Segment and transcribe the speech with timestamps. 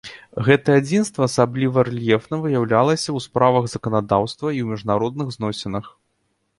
[0.45, 5.85] Гэтае адзінства асабліва рэльефна выяўлялася ў справах заканадаўства і ў міжнародных зносінах.